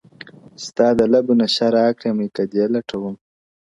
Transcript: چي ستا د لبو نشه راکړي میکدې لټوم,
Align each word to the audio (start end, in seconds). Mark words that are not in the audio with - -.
چي 0.57 0.63
ستا 0.67 0.87
د 0.99 1.01
لبو 1.13 1.33
نشه 1.41 1.67
راکړي 1.75 2.11
میکدې 2.19 2.65
لټوم, 2.73 3.15